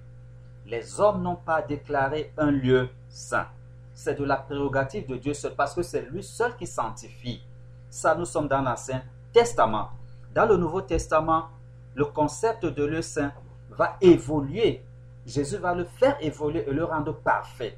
les 0.67 1.01
hommes 1.01 1.23
n'ont 1.23 1.37
pas 1.37 1.63
déclaré 1.63 2.33
un 2.37 2.51
lieu 2.51 2.89
saint. 3.09 3.47
C'est 3.95 4.19
de 4.19 4.25
la 4.25 4.37
prérogative 4.37 5.07
de 5.07 5.17
Dieu 5.17 5.35
seul 5.35 5.55
parce 5.55 5.75
que 5.75 5.83
c'est 5.83 6.03
lui 6.03 6.23
seul 6.23 6.57
qui 6.57 6.67
sanctifie. 6.67 7.43
Ça, 7.89 8.17
nous 8.17 8.25
sommes 8.25 8.49
dans 8.49 8.63
l'Ancien 8.63 9.03
Testament. 9.35 9.91
Dans 10.33 10.47
le 10.47 10.57
Nouveau 10.57 10.81
Testament, 10.81 11.49
le 11.97 12.05
concept 12.07 12.65
de 12.65 12.85
lieu 12.85 13.03
saint 13.03 13.33
va 13.71 13.97
évoluer. 14.01 14.83
Jésus 15.27 15.57
va 15.57 15.75
le 15.75 15.85
faire 15.85 16.17
évoluer 16.21 16.65
et 16.69 16.73
le 16.73 16.85
rendre 16.85 17.13
parfait. 17.13 17.77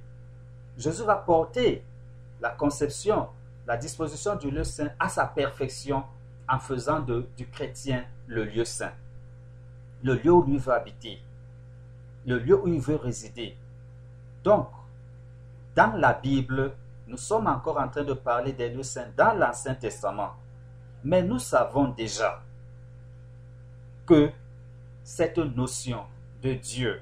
Jésus 0.76 1.02
va 1.04 1.16
porter 1.16 1.82
la 2.42 2.50
conception, 2.50 3.28
la 3.66 3.78
disposition 3.78 4.36
du 4.36 4.50
lieu 4.50 4.64
saint 4.64 4.90
à 5.00 5.08
sa 5.08 5.26
perfection 5.26 6.04
en 6.46 6.58
faisant 6.58 7.00
du 7.00 7.48
chrétien 7.48 8.04
le 8.26 8.44
lieu 8.44 8.64
saint, 8.64 8.92
le 10.02 10.14
lieu 10.14 10.32
où 10.32 10.44
il 10.48 10.58
veut 10.58 10.74
habiter, 10.74 11.18
le 12.26 12.38
lieu 12.38 12.60
où 12.60 12.68
il 12.68 12.80
veut 12.80 12.96
résider. 12.96 13.56
Donc, 14.44 14.68
dans 15.74 15.96
la 15.96 16.12
Bible, 16.12 16.72
nous 17.06 17.16
sommes 17.16 17.46
encore 17.46 17.78
en 17.78 17.88
train 17.88 18.04
de 18.04 18.12
parler 18.12 18.52
des 18.52 18.68
lieux 18.68 18.82
saints 18.82 19.08
dans 19.16 19.32
l'Ancien 19.32 19.74
Testament. 19.74 20.34
Mais 21.06 21.22
nous 21.22 21.38
savons 21.38 21.90
déjà 21.90 22.42
que 24.04 24.28
cette 25.04 25.38
notion 25.38 26.00
de 26.42 26.54
Dieu, 26.54 27.00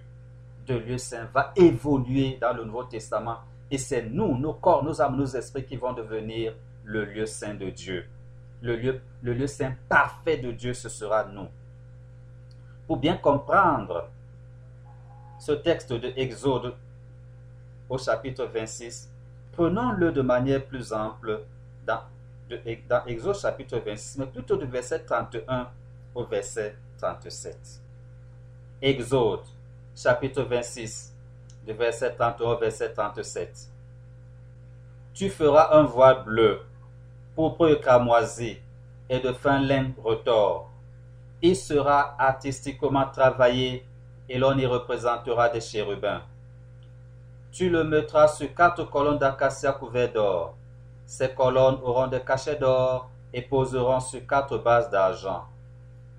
de 0.66 0.74
lieu 0.74 0.98
saint, 0.98 1.24
va 1.32 1.54
évoluer 1.56 2.36
dans 2.38 2.52
le 2.52 2.64
Nouveau 2.66 2.84
Testament. 2.84 3.38
Et 3.70 3.78
c'est 3.78 4.02
nous, 4.02 4.36
nos 4.36 4.52
corps, 4.52 4.84
nos 4.84 5.00
âmes, 5.00 5.16
nos 5.16 5.24
esprits 5.24 5.64
qui 5.64 5.76
vont 5.76 5.94
devenir 5.94 6.52
le 6.84 7.06
lieu 7.06 7.24
saint 7.24 7.54
de 7.54 7.70
Dieu. 7.70 8.04
Le 8.60 8.76
lieu, 8.76 9.00
le 9.22 9.32
lieu 9.32 9.46
saint 9.46 9.74
parfait 9.88 10.36
de 10.36 10.52
Dieu, 10.52 10.74
ce 10.74 10.90
sera 10.90 11.24
nous. 11.24 11.48
Pour 12.86 12.98
bien 12.98 13.16
comprendre 13.16 14.10
ce 15.38 15.52
texte 15.52 15.94
de 15.94 16.12
Exode 16.16 16.74
au 17.88 17.96
chapitre 17.96 18.44
26, 18.52 19.10
prenons-le 19.52 20.12
de 20.12 20.20
manière 20.20 20.62
plus 20.62 20.92
ample 20.92 21.40
dans, 21.86 22.00
dans 22.88 23.04
Exode 23.06 23.36
chapitre 23.36 23.78
26, 23.78 24.18
mais 24.18 24.26
plutôt 24.26 24.56
du 24.56 24.66
verset 24.66 25.00
31 25.00 25.68
au 26.14 26.24
verset 26.24 26.76
37. 26.98 27.80
Exode 28.82 29.44
chapitre 29.96 30.42
26, 30.42 31.14
du 31.66 31.72
verset 31.72 32.14
31 32.14 32.46
au 32.46 32.58
verset 32.58 32.92
37. 32.92 33.68
Tu 35.14 35.30
feras 35.30 35.78
un 35.78 35.84
voile 35.84 36.24
bleu, 36.24 36.60
pourpre 37.34 37.68
et 37.68 37.80
cramoisi, 37.80 38.58
et 39.08 39.20
de 39.20 39.32
fin 39.32 39.60
lin 39.60 39.90
retors. 40.02 40.70
Il 41.42 41.56
sera 41.56 42.16
artistiquement 42.18 43.06
travaillé 43.06 43.86
et 44.28 44.38
l'on 44.38 44.56
y 44.56 44.66
représentera 44.66 45.48
des 45.48 45.60
chérubins. 45.60 46.22
Tu 47.52 47.68
le 47.70 47.84
mettras 47.84 48.28
sur 48.28 48.52
quatre 48.54 48.84
colonnes 48.84 49.18
d'acacia 49.18 49.72
couvertes 49.72 50.14
d'or. 50.14 50.56
Ces 51.06 51.34
colonnes 51.34 51.78
auront 51.82 52.06
des 52.06 52.20
cachets 52.20 52.56
d'or 52.56 53.10
et 53.32 53.42
poseront 53.42 54.00
sur 54.00 54.26
quatre 54.26 54.58
bases 54.58 54.90
d'argent. 54.90 55.44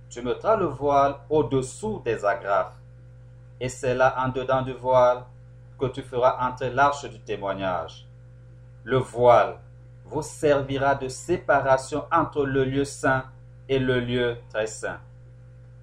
Tu 0.10 0.22
mettras 0.22 0.56
le 0.56 0.65
voile 0.65 1.15
au-dessous 1.30 2.01
des 2.06 2.24
agrafes. 2.24 2.75
Et 3.60 3.70
c'est 3.70 3.96
là 3.96 4.15
en 4.18 4.30
dedans 4.30 4.62
du 4.62 4.74
voile 4.74 5.24
que 5.80 5.88
tu 5.88 6.01
feras 6.01 6.48
entrer 6.48 6.70
l'arche 6.70 7.06
du 7.06 7.20
témoignage. 7.20 8.08
Le 8.84 8.98
voile 8.98 9.58
vous 10.06 10.22
servira 10.22 10.96
de 10.96 11.08
séparation 11.08 12.06
entre 12.12 12.46
le 12.46 12.63
lieu 12.63 12.86
saint 12.86 13.24
et 13.68 13.80
le 13.80 14.00
lieu 14.00 14.38
très 14.50 14.68
saint. 14.68 15.00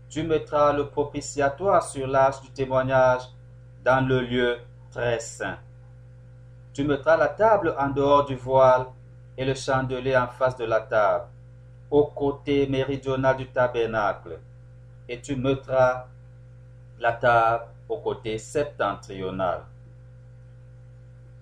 Tu 0.09 0.23
mettras 0.23 0.73
le 0.73 0.89
propitiatoire 0.89 1.83
sur 1.83 2.07
l'arche 2.07 2.41
du 2.43 2.51
témoignage 2.51 3.23
dans 3.85 4.07
le 4.07 4.21
lieu 4.21 4.59
très 4.91 5.19
saint. 5.19 5.59
Tu 6.73 6.85
mettras 6.85 7.17
la 7.17 7.29
table 7.29 7.75
en 7.79 7.89
dehors 7.89 8.25
du 8.25 8.37
voile 8.37 8.87
et 9.37 9.45
le 9.45 9.55
chandelier 9.55 10.17
en 10.17 10.29
face 10.29 10.57
de 10.57 10.65
la 10.65 10.81
table, 10.81 11.27
au 11.91 12.05
côté 12.07 12.67
méridional 12.67 13.37
du 13.37 13.47
tabernacle, 13.49 14.39
et 15.09 15.21
tu 15.21 15.37
mettras 15.37 16.07
la 16.99 17.13
table 17.13 17.65
au 17.89 17.99
côté 17.99 18.39
septentrional. 18.39 19.63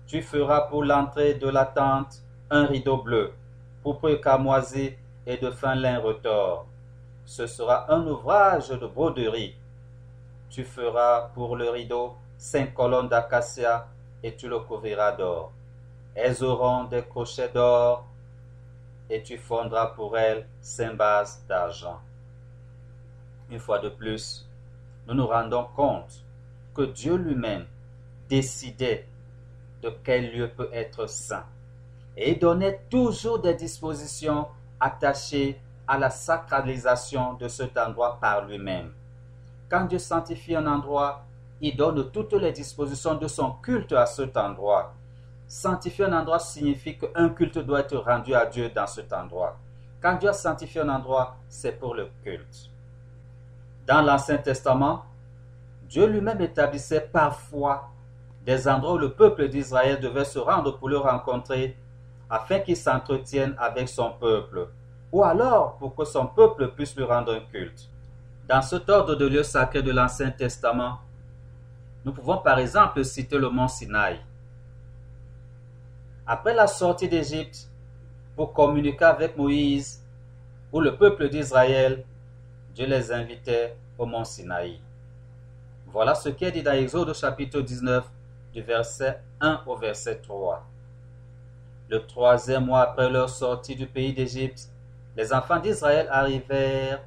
Tu 0.07 0.21
feras 0.21 0.61
pour 0.61 0.83
l'entrée 0.83 1.35
de 1.35 1.47
la 1.47 1.65
tente 1.65 2.21
un 2.49 2.65
rideau 2.65 2.97
bleu, 2.97 3.33
pourpre 3.81 4.19
camoisi 4.21 4.93
et 5.25 5.37
de 5.37 5.51
fin 5.51 5.75
lin 5.75 5.99
retors 5.99 6.65
ce 7.31 7.47
sera 7.47 7.89
un 7.89 8.05
ouvrage 8.07 8.69
de 8.69 8.87
broderie. 8.87 9.55
Tu 10.49 10.65
feras 10.65 11.29
pour 11.33 11.55
le 11.55 11.69
rideau 11.69 12.17
cinq 12.37 12.73
colonnes 12.73 13.07
d'acacia 13.07 13.87
et 14.23 14.35
tu 14.35 14.47
le 14.47 14.59
couvriras 14.59 15.13
d'or. 15.13 15.51
Elles 16.15 16.43
auront 16.43 16.85
des 16.85 17.03
crochets 17.03 17.49
d'or 17.49 18.05
et 19.09 19.21
tu 19.23 19.37
fondras 19.37 19.87
pour 19.87 20.17
elles 20.17 20.47
cinq 20.61 20.95
bases 20.95 21.43
d'argent. 21.47 21.99
Une 23.49 23.59
fois 23.59 23.79
de 23.79 23.89
plus, 23.89 24.47
nous 25.07 25.13
nous 25.13 25.27
rendons 25.27 25.65
compte 25.75 26.23
que 26.73 26.83
Dieu 26.83 27.15
lui-même 27.15 27.65
décidait 28.29 29.07
de 29.81 29.89
quel 30.03 30.31
lieu 30.31 30.49
peut 30.49 30.69
être 30.71 31.07
saint 31.07 31.45
et 32.15 32.35
donnait 32.35 32.81
toujours 32.89 33.39
des 33.39 33.55
dispositions 33.55 34.47
attachées 34.79 35.59
à 35.87 35.97
la 35.97 36.09
sacralisation 36.09 37.33
de 37.33 37.47
cet 37.47 37.77
endroit 37.77 38.17
par 38.21 38.45
lui-même. 38.45 38.93
Quand 39.69 39.85
Dieu 39.85 39.99
sanctifie 39.99 40.55
un 40.55 40.67
endroit, 40.67 41.25
il 41.61 41.77
donne 41.77 42.11
toutes 42.11 42.33
les 42.33 42.51
dispositions 42.51 43.15
de 43.15 43.27
son 43.27 43.51
culte 43.53 43.93
à 43.93 44.05
cet 44.05 44.35
endroit. 44.35 44.93
Sanctifier 45.47 46.05
un 46.05 46.19
endroit 46.19 46.39
signifie 46.39 46.97
qu'un 46.97 47.29
culte 47.29 47.59
doit 47.59 47.81
être 47.81 47.97
rendu 47.97 48.33
à 48.33 48.45
Dieu 48.47 48.69
dans 48.69 48.87
cet 48.87 49.13
endroit. 49.13 49.57
Quand 50.01 50.15
Dieu 50.15 50.29
a 50.29 50.33
sanctifié 50.33 50.81
un 50.81 50.89
endroit, 50.89 51.35
c'est 51.47 51.79
pour 51.79 51.93
le 51.93 52.09
culte. 52.23 52.69
Dans 53.85 54.01
l'Ancien 54.01 54.37
Testament, 54.37 55.05
Dieu 55.87 56.07
lui-même 56.07 56.41
établissait 56.41 57.01
parfois 57.01 57.89
des 58.45 58.67
endroits 58.67 58.93
où 58.93 58.97
le 58.97 59.13
peuple 59.13 59.47
d'Israël 59.47 59.99
devait 59.99 60.25
se 60.25 60.39
rendre 60.39 60.77
pour 60.79 60.89
le 60.89 60.97
rencontrer 60.97 61.77
afin 62.29 62.59
qu'il 62.59 62.77
s'entretienne 62.77 63.55
avec 63.59 63.87
son 63.89 64.11
peuple 64.13 64.69
ou 65.11 65.23
alors 65.23 65.75
pour 65.77 65.93
que 65.95 66.05
son 66.05 66.27
peuple 66.27 66.69
puisse 66.69 66.95
lui 66.95 67.03
rendre 67.03 67.33
un 67.33 67.41
culte. 67.51 67.89
Dans 68.47 68.61
cet 68.61 68.89
ordre 68.89 69.15
de 69.15 69.27
lieux 69.27 69.43
sacrés 69.43 69.83
de 69.83 69.91
l'Ancien 69.91 70.31
Testament, 70.31 70.99
nous 72.03 72.13
pouvons 72.13 72.37
par 72.37 72.59
exemple 72.59 73.03
citer 73.05 73.37
le 73.37 73.49
mont 73.49 73.67
Sinaï. 73.67 74.19
Après 76.25 76.53
la 76.53 76.67
sortie 76.67 77.07
d'Égypte, 77.07 77.69
pour 78.35 78.53
communiquer 78.53 79.05
avec 79.05 79.37
Moïse 79.37 80.03
ou 80.71 80.79
le 80.79 80.95
peuple 80.95 81.29
d'Israël, 81.29 82.03
Dieu 82.73 82.87
les 82.87 83.11
invitait 83.11 83.75
au 83.97 84.05
mont 84.05 84.23
Sinaï. 84.23 84.79
Voilà 85.87 86.15
ce 86.15 86.29
qui 86.29 86.45
est 86.45 86.51
dit 86.51 86.63
dans 86.63 86.71
Exode 86.71 87.13
chapitre 87.13 87.61
19 87.61 88.09
du 88.53 88.61
verset 88.61 89.21
1 89.39 89.61
au 89.67 89.75
verset 89.75 90.21
3. 90.21 90.65
Le 91.89 92.05
troisième 92.07 92.65
mois 92.65 92.81
après 92.81 93.09
leur 93.09 93.29
sortie 93.29 93.75
du 93.75 93.85
pays 93.85 94.13
d'Égypte, 94.13 94.69
les 95.17 95.33
enfants 95.33 95.59
d'Israël 95.59 96.07
arrivèrent 96.09 97.01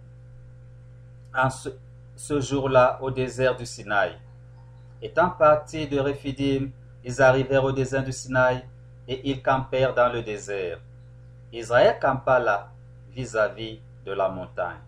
en 1.34 1.48
ce, 1.48 1.70
ce 2.14 2.40
jour-là 2.40 2.98
au 3.00 3.10
désert 3.10 3.56
du 3.56 3.64
Sinaï. 3.64 4.12
Étant 5.02 5.30
partis 5.30 5.86
de 5.86 5.98
Réphidim, 5.98 6.70
ils 7.04 7.20
arrivèrent 7.20 7.64
au 7.64 7.72
désert 7.72 8.04
du 8.04 8.12
Sinaï 8.12 8.64
et 9.06 9.30
ils 9.30 9.42
campèrent 9.42 9.94
dans 9.94 10.10
le 10.12 10.22
désert. 10.22 10.80
Israël 11.52 11.98
campa 12.00 12.38
là, 12.38 12.70
vis-à-vis 13.12 13.80
de 14.04 14.12
la 14.12 14.28
montagne. 14.28 14.80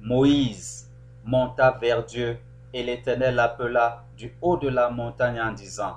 Moïse 0.00 0.90
monta 1.24 1.70
vers 1.70 2.04
Dieu 2.04 2.38
et 2.72 2.82
l'Éternel 2.82 3.36
l'appela 3.36 4.04
du 4.16 4.34
haut 4.40 4.56
de 4.56 4.68
la 4.68 4.90
montagne 4.90 5.40
en 5.40 5.52
disant, 5.52 5.96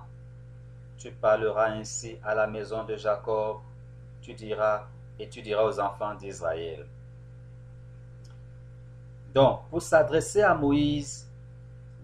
Tu 0.98 1.12
parleras 1.12 1.72
ainsi 1.72 2.18
à 2.24 2.36
la 2.36 2.48
maison 2.48 2.84
de 2.84 2.96
Jacob, 2.96 3.58
tu 4.22 4.34
diras 4.34 4.86
et 5.20 5.28
tu 5.28 5.42
diras 5.42 5.64
aux 5.64 5.80
enfants 5.80 6.16
d'Israël. 6.16 6.86
Donc, 9.34 9.62
pour 9.70 9.82
s'adresser 9.82 10.42
à 10.42 10.56
Moïse, 10.56 11.29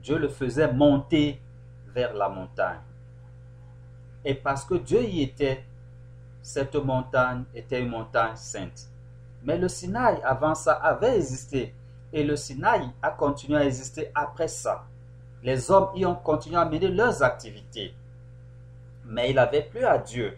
Dieu 0.05 0.19
le 0.19 0.27
faisait 0.27 0.71
monter 0.71 1.41
vers 1.87 2.13
la 2.13 2.29
montagne. 2.29 2.77
Et 4.23 4.35
parce 4.35 4.63
que 4.63 4.75
Dieu 4.75 5.03
y 5.03 5.23
était, 5.23 5.65
cette 6.43 6.75
montagne 6.75 7.43
était 7.55 7.81
une 7.81 7.89
montagne 7.89 8.35
sainte. 8.35 8.87
Mais 9.41 9.57
le 9.57 9.67
Sinaï, 9.67 10.19
avant 10.23 10.53
ça, 10.53 10.73
avait 10.73 11.17
existé. 11.17 11.73
Et 12.13 12.23
le 12.23 12.35
Sinaï 12.35 12.87
a 13.01 13.09
continué 13.09 13.57
à 13.57 13.65
exister 13.65 14.11
après 14.13 14.47
ça. 14.47 14.85
Les 15.41 15.71
hommes 15.71 15.89
y 15.95 16.05
ont 16.05 16.13
continué 16.13 16.57
à 16.57 16.65
mener 16.65 16.89
leurs 16.89 17.23
activités. 17.23 17.95
Mais 19.05 19.31
il 19.31 19.39
avait 19.39 19.63
plus 19.63 19.85
à 19.85 19.97
Dieu 19.97 20.37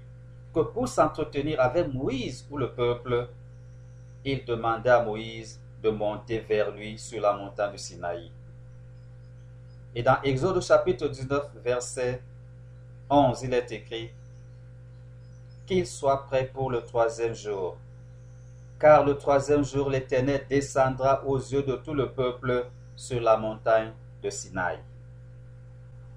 que 0.54 0.62
pour 0.62 0.88
s'entretenir 0.88 1.60
avec 1.60 1.94
Moïse 1.94 2.48
ou 2.50 2.58
le 2.58 2.72
peuple, 2.72 3.28
il 4.24 4.46
demandait 4.46 4.92
à 4.92 5.04
Moïse 5.04 5.60
de 5.84 5.90
monter 5.90 6.40
vers 6.40 6.72
lui 6.72 6.98
sur 6.98 7.22
la 7.22 7.34
montagne 7.34 7.74
du 7.74 7.78
Sinaï. 7.78 8.32
Et 9.96 10.04
dans 10.04 10.22
Exode 10.24 10.62
chapitre 10.62 11.08
19, 11.08 11.50
verset 11.64 12.22
11, 13.10 13.42
il 13.44 13.54
est 13.54 13.72
écrit 13.72 14.12
qu'il 15.66 15.86
soit 15.86 16.26
prêt 16.26 16.50
pour 16.54 16.72
le 16.72 16.82
troisième 16.82 17.34
jour. 17.34 17.78
Car 18.80 19.06
le 19.06 19.18
troisième 19.18 19.64
jour, 19.64 19.90
l'Éternel 19.90 20.46
descendra 20.50 21.24
aux 21.26 21.38
yeux 21.38 21.64
de 21.64 21.76
tout 21.76 21.94
le 21.94 22.10
peuple 22.12 22.68
sur 22.96 23.22
la 23.22 23.38
montagne 23.38 23.92
de 24.24 24.30
Sinaï. 24.30 24.80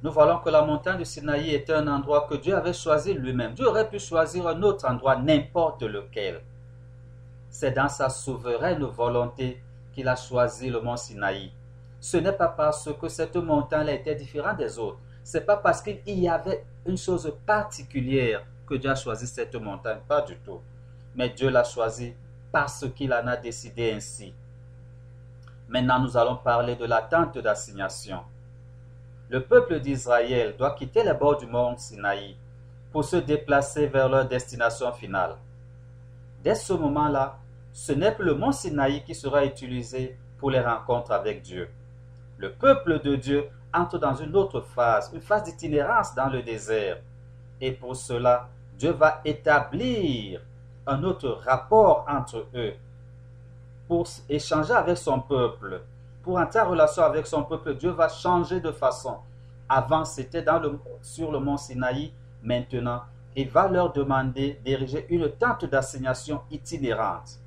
Nous 0.02 0.12
voyons 0.12 0.38
que 0.38 0.48
la 0.48 0.62
montagne 0.62 0.98
de 0.98 1.04
Sinaï 1.04 1.54
était 1.54 1.74
un 1.74 1.86
endroit 1.86 2.26
que 2.28 2.34
Dieu 2.34 2.56
avait 2.56 2.72
choisi 2.72 3.12
lui-même. 3.12 3.52
Dieu 3.52 3.66
aurait 3.66 3.88
pu 3.88 3.98
choisir 3.98 4.46
un 4.46 4.62
autre 4.62 4.88
endroit, 4.88 5.16
n'importe 5.16 5.82
lequel. 5.82 6.40
C'est 7.50 7.72
dans 7.72 7.88
sa 7.88 8.08
souveraine 8.08 8.82
volonté 8.84 9.62
qu'il 9.92 10.08
a 10.08 10.16
choisi 10.16 10.70
le 10.70 10.80
mont 10.80 10.96
Sinaï. 10.96 11.50
Ce 12.00 12.16
n'est 12.16 12.32
pas 12.32 12.48
parce 12.48 12.88
que 12.98 13.08
cette 13.08 13.36
montagne 13.36 13.88
était 13.88 14.14
différente 14.14 14.56
des 14.56 14.78
autres. 14.78 14.98
C'est 15.22 15.44
pas 15.44 15.58
parce 15.58 15.82
qu'il 15.82 16.00
y 16.06 16.28
avait 16.28 16.64
une 16.86 16.96
chose 16.96 17.32
particulière 17.44 18.42
que 18.66 18.74
Dieu 18.74 18.90
a 18.90 18.94
choisi 18.94 19.26
cette 19.26 19.54
montagne, 19.56 19.98
pas 20.08 20.22
du 20.22 20.36
tout. 20.38 20.60
Mais 21.14 21.28
Dieu 21.28 21.50
l'a 21.50 21.64
choisi 21.64 22.14
parce 22.50 22.86
qu'il 22.94 23.12
en 23.12 23.26
a 23.26 23.36
décidé 23.36 23.92
ainsi. 23.92 24.32
Maintenant, 25.68 26.00
nous 26.00 26.16
allons 26.16 26.36
parler 26.36 26.74
de 26.74 26.84
la 26.84 27.02
tente 27.02 27.38
d'assignation. 27.38 28.20
Le 29.28 29.44
peuple 29.44 29.78
d'Israël 29.78 30.56
doit 30.56 30.74
quitter 30.74 31.04
les 31.04 31.14
bords 31.14 31.36
du 31.36 31.46
mont 31.46 31.76
Sinaï 31.76 32.36
pour 32.90 33.04
se 33.04 33.16
déplacer 33.16 33.86
vers 33.86 34.08
leur 34.08 34.26
destination 34.26 34.90
finale. 34.92 35.36
Dès 36.42 36.56
ce 36.56 36.72
moment-là, 36.72 37.38
ce 37.72 37.92
n'est 37.92 38.12
plus 38.12 38.24
le 38.24 38.34
mont 38.34 38.50
Sinaï 38.50 39.04
qui 39.04 39.14
sera 39.14 39.44
utilisé 39.44 40.18
pour 40.38 40.50
les 40.50 40.60
rencontres 40.60 41.12
avec 41.12 41.42
Dieu. 41.42 41.68
Le 42.40 42.52
peuple 42.52 43.02
de 43.02 43.16
Dieu 43.16 43.50
entre 43.74 43.98
dans 43.98 44.14
une 44.14 44.34
autre 44.34 44.62
phase, 44.62 45.10
une 45.12 45.20
phase 45.20 45.44
d'itinérance 45.44 46.14
dans 46.14 46.30
le 46.30 46.42
désert. 46.42 46.96
Et 47.60 47.70
pour 47.70 47.94
cela, 47.94 48.48
Dieu 48.78 48.92
va 48.92 49.20
établir 49.26 50.40
un 50.86 51.04
autre 51.04 51.38
rapport 51.44 52.06
entre 52.08 52.46
eux 52.54 52.72
pour 53.86 54.08
échanger 54.26 54.72
avec 54.72 54.96
son 54.96 55.20
peuple. 55.20 55.82
Pour 56.22 56.38
entrer 56.38 56.60
en 56.60 56.70
relation 56.70 57.02
avec 57.02 57.26
son 57.26 57.42
peuple, 57.42 57.74
Dieu 57.74 57.90
va 57.90 58.08
changer 58.08 58.58
de 58.58 58.72
façon. 58.72 59.18
Avant, 59.68 60.06
c'était 60.06 60.44
sur 61.02 61.30
le 61.30 61.40
mont 61.40 61.58
Sinaï. 61.58 62.10
Maintenant, 62.42 63.02
il 63.36 63.50
va 63.50 63.68
leur 63.68 63.92
demander 63.92 64.58
d'ériger 64.64 65.04
une 65.10 65.30
tente 65.32 65.66
d'assignation 65.66 66.40
itinérante. 66.50 67.38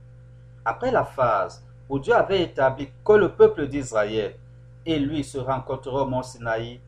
Après 0.63 0.91
la 0.91 1.03
phase 1.03 1.65
où 1.89 1.97
Dieu 1.97 2.13
avait 2.13 2.43
établi 2.43 2.89
que 3.03 3.13
le 3.13 3.29
peuple 3.29 3.67
d'Israël 3.67 4.36
et 4.86 5.00
lui 5.00 5.24
se 5.24 5.38
rencontreraient 5.38 6.02
au 6.02 6.06
mont 6.06 6.24
Sinaï, 6.24 6.80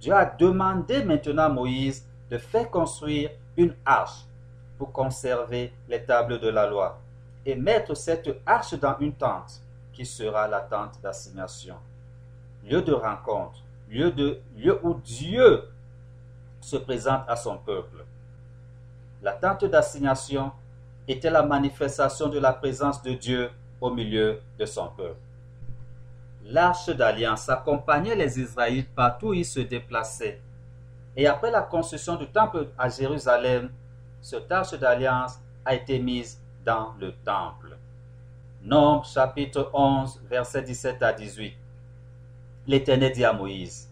Dieu 0.00 0.14
a 0.14 0.24
demandé 0.24 1.02
maintenant 1.04 1.44
à 1.44 1.48
Moïse 1.48 2.06
de 2.30 2.38
faire 2.38 2.70
construire 2.70 3.30
une 3.56 3.74
arche 3.84 4.24
pour 4.78 4.92
conserver 4.92 5.72
les 5.88 6.02
tables 6.04 6.40
de 6.40 6.48
la 6.48 6.66
loi 6.66 6.98
et 7.44 7.54
mettre 7.54 7.94
cette 7.94 8.30
arche 8.46 8.74
dans 8.74 8.96
une 8.98 9.12
tente 9.12 9.60
qui 9.92 10.06
sera 10.06 10.48
la 10.48 10.60
tente 10.60 11.00
d'assignation. 11.02 11.76
Lieu 12.64 12.80
de 12.82 12.92
rencontre, 12.92 13.58
lieu, 13.90 14.10
de, 14.10 14.40
lieu 14.56 14.78
où 14.82 14.94
Dieu 14.94 15.64
se 16.60 16.76
présente 16.76 17.22
à 17.28 17.36
son 17.36 17.58
peuple. 17.58 18.04
La 19.22 19.32
tente 19.32 19.64
d'assignation 19.64 20.52
était 21.08 21.30
la 21.30 21.42
manifestation 21.42 22.28
de 22.28 22.38
la 22.38 22.52
présence 22.52 23.02
de 23.02 23.12
Dieu 23.12 23.50
au 23.80 23.90
milieu 23.90 24.40
de 24.58 24.64
son 24.64 24.88
peuple. 24.88 25.16
L'arche 26.44 26.88
d'alliance 26.90 27.48
accompagnait 27.48 28.16
les 28.16 28.40
Israélites 28.40 28.94
partout 28.94 29.28
où 29.28 29.34
ils 29.34 29.44
se 29.44 29.60
déplaçaient 29.60 30.40
et 31.16 31.26
après 31.26 31.50
la 31.50 31.62
construction 31.62 32.16
du 32.16 32.26
temple 32.28 32.68
à 32.78 32.88
Jérusalem, 32.88 33.70
cette 34.20 34.50
arche 34.50 34.74
d'alliance 34.74 35.38
a 35.64 35.74
été 35.74 35.98
mise 35.98 36.40
dans 36.64 36.94
le 37.00 37.12
temple. 37.24 37.76
Nombre 38.62 39.04
chapitre 39.04 39.70
11, 39.72 40.22
versets 40.28 40.62
17 40.62 41.02
à 41.02 41.12
18. 41.12 41.54
L'Éternel 42.66 43.12
dit 43.12 43.24
à 43.24 43.32
Moïse, 43.32 43.88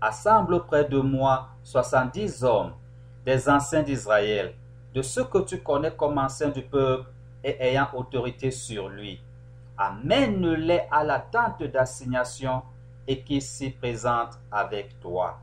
Assemble 0.00 0.54
auprès 0.54 0.86
de 0.86 0.98
moi 0.98 1.48
soixante-dix 1.62 2.42
hommes, 2.42 2.72
des 3.24 3.48
anciens 3.48 3.82
d'Israël, 3.82 4.54
de 4.94 5.02
ceux 5.02 5.24
que 5.24 5.38
tu 5.38 5.62
connais 5.62 5.92
comme 5.92 6.18
anciens 6.18 6.48
du 6.48 6.62
peuple 6.62 7.08
et 7.44 7.56
ayant 7.60 7.88
autorité 7.94 8.50
sur 8.50 8.88
lui. 8.88 9.20
Amène-les 9.82 10.82
à 10.90 11.04
la 11.04 11.20
tente 11.20 11.62
d'assignation 11.62 12.62
et 13.08 13.22
qu'ils 13.22 13.40
s'y 13.40 13.70
présentent 13.70 14.38
avec 14.52 15.00
toi. 15.00 15.38